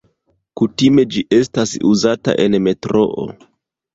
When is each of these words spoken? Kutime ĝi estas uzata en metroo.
Kutime 0.59 1.03
ĝi 1.15 1.21
estas 1.41 1.75
uzata 1.91 2.35
en 2.45 2.57
metroo. 2.69 3.29